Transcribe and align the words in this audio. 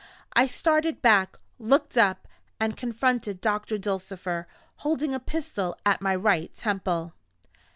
I 0.33 0.47
started 0.47 1.03
back 1.03 1.37
looked 1.59 1.95
up 1.95 2.27
and 2.59 2.75
confronted 2.75 3.39
Doctor 3.39 3.77
Dulcifer, 3.77 4.47
holding 4.77 5.13
a 5.13 5.19
pistol 5.19 5.77
at 5.85 6.01
my 6.01 6.15
right 6.15 6.51
temple. 6.55 7.13